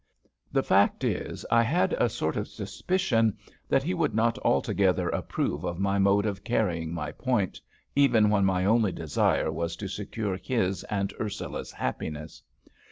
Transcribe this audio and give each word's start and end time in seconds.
The 0.51 0.63
fact 0.63 1.03
is, 1.03 1.45
I 1.51 1.61
had 1.61 1.93
a 1.93 2.09
sort 2.09 2.35
of 2.35 2.47
suspicion 2.47 3.37
that 3.69 3.83
he 3.83 3.93
would 3.93 4.15
not 4.15 4.39
altogether 4.39 5.09
approve 5.09 5.63
of 5.63 5.77
my 5.77 5.99
mode 5.99 6.25
of 6.25 6.43
carrying 6.43 6.91
my 6.91 7.11
point, 7.11 7.61
even 7.95 8.31
when 8.31 8.43
my 8.43 8.65
only 8.65 8.91
desire 8.91 9.51
was 9.51 9.75
to 9.75 9.87
secure 9.87 10.37
his 10.41 10.83
and 10.85 11.13
Ursula's 11.19 11.71
happiness. 11.71 12.41